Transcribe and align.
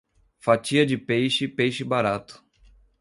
Fatia 0.39 0.83
de 0.83 0.97
peixe, 0.97 1.47
peixe 1.47 1.83
barato. 1.83 2.43